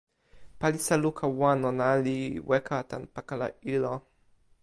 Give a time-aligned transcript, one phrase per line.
[0.59, 2.17] palisa luka wan ona li
[2.49, 3.93] weka tan pakala ilo.